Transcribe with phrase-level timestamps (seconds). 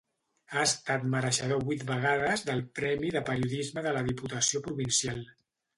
[0.53, 5.27] Ha estat mereixedor vuit vegades del premi de Periodisme de la Diputació Provincial.